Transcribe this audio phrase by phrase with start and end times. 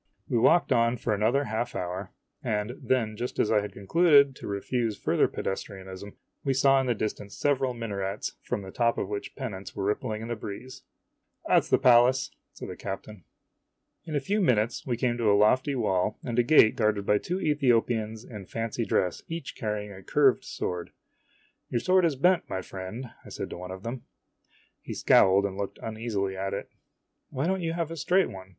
[0.27, 2.11] We walked on for another half hour,
[2.43, 6.87] IMAGINOTIONS and then just as I had concluded to refuse further pedestrianism, we saw in
[6.87, 10.81] the distance several minarets from the top of which pennants were rippling in the breeze."
[11.47, 13.17] That 's the Palace," said the captain.
[13.17, 14.41] "WE CAME TO A GATE GUARDED BY TWO ETHIOPIANS IN FANCY DRESS." In a few
[14.41, 18.45] minutes we came to a lofty wall, and a gate guarded by two Ethiopians in
[18.47, 20.89] fancy dress, each carrying a curved sword."
[21.69, 24.05] Your sword is bent, my friend," I said to one of them.
[24.81, 26.71] He scowled and looked uneasily at it.
[26.71, 28.49] THE ASTROLOGER S NIECE MARRIES 99" Why don't you have a straight one